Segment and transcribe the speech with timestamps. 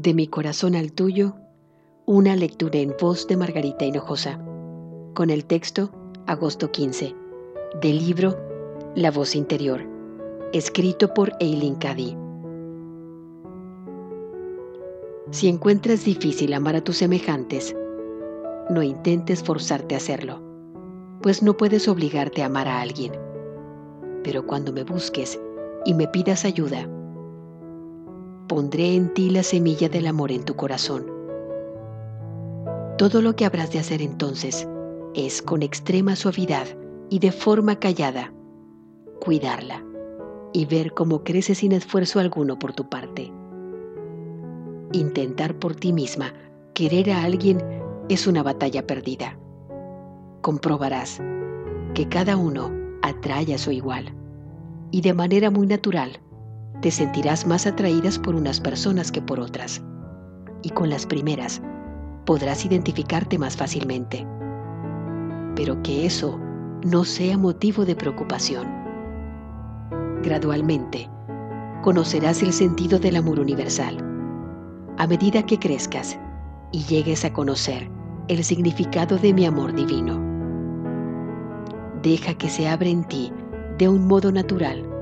[0.00, 1.34] De mi corazón al tuyo,
[2.06, 4.38] una lectura en voz de Margarita Hinojosa,
[5.12, 5.90] con el texto
[6.26, 7.16] Agosto 15,
[7.80, 8.38] del libro
[8.94, 9.80] La voz interior,
[10.52, 12.16] escrito por Eileen Cady.
[15.32, 17.74] Si encuentras difícil amar a tus semejantes,
[18.70, 20.40] no intentes forzarte a hacerlo,
[21.22, 23.14] pues no puedes obligarte a amar a alguien.
[24.22, 25.40] Pero cuando me busques
[25.84, 26.88] y me pidas ayuda,
[28.48, 31.06] pondré en ti la semilla del amor en tu corazón.
[32.96, 34.66] Todo lo que habrás de hacer entonces
[35.14, 36.66] es con extrema suavidad
[37.10, 38.32] y de forma callada,
[39.20, 39.84] cuidarla
[40.52, 43.30] y ver cómo crece sin esfuerzo alguno por tu parte.
[44.92, 46.32] Intentar por ti misma
[46.74, 47.62] querer a alguien
[48.08, 49.38] es una batalla perdida.
[50.40, 51.20] Comprobarás
[51.94, 52.70] que cada uno
[53.02, 54.14] atrae a su igual
[54.90, 56.18] y de manera muy natural
[56.80, 59.82] te sentirás más atraídas por unas personas que por otras.
[60.62, 61.60] Y con las primeras
[62.24, 64.26] podrás identificarte más fácilmente.
[65.56, 66.38] Pero que eso
[66.84, 68.68] no sea motivo de preocupación.
[70.22, 71.08] Gradualmente,
[71.82, 73.96] conocerás el sentido del amor universal.
[74.98, 76.18] A medida que crezcas
[76.72, 77.88] y llegues a conocer
[78.28, 80.20] el significado de mi amor divino.
[82.02, 83.32] Deja que se abra en ti
[83.78, 84.97] de un modo natural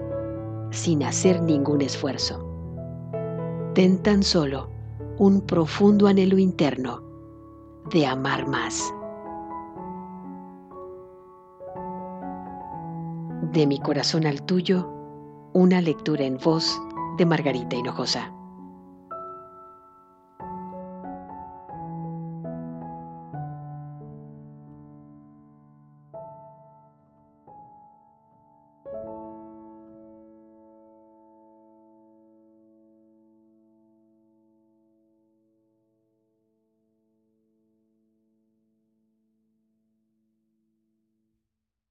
[0.70, 2.42] sin hacer ningún esfuerzo.
[3.74, 4.70] Ten tan solo
[5.18, 7.02] un profundo anhelo interno
[7.90, 8.82] de amar más.
[13.52, 14.90] De mi corazón al tuyo,
[15.52, 16.78] una lectura en voz
[17.16, 18.32] de Margarita Hinojosa.